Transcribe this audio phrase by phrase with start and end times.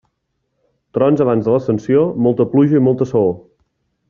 [0.97, 3.31] Trons abans de l'Ascensió, molta pluja i molta saó.